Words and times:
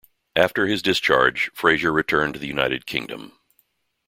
After 0.35 0.65
his 0.65 0.81
discharge, 0.81 1.51
Fraser 1.53 1.91
returned 1.93 2.33
to 2.33 2.39
the 2.39 2.47
United 2.47 2.87
Kingdom. 2.87 3.33